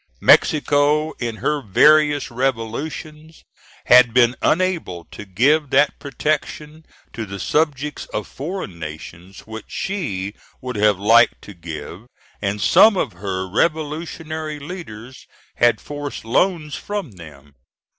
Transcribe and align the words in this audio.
Mexico, 0.23 1.11
in 1.19 1.35
her 1.35 1.61
various 1.61 2.31
revolutions, 2.31 3.43
had 3.85 4.15
been 4.15 4.35
unable 4.41 5.05
to 5.11 5.25
give 5.25 5.69
that 5.69 5.99
protection 5.99 6.83
to 7.13 7.23
the 7.23 7.39
subjects 7.39 8.07
of 8.07 8.25
foreign 8.25 8.79
nations 8.79 9.41
which 9.45 9.67
she 9.69 10.33
would 10.59 10.75
have 10.75 10.97
liked 10.97 11.39
to 11.43 11.53
give, 11.53 12.07
and 12.41 12.61
some 12.63 12.97
of 12.97 13.13
her 13.13 13.47
revolutionary 13.47 14.57
leaders 14.57 15.27
had 15.57 15.79
forced 15.79 16.25
loans 16.25 16.73
from 16.73 17.11
them. 17.11 17.53